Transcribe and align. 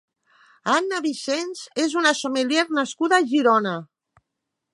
Anna 0.75 1.01
Vicens 1.05 1.61
és 1.85 1.95
una 2.01 2.15
sommelier 2.21 2.65
nascuda 2.79 3.21
a 3.21 3.29
Girona. 3.35 3.77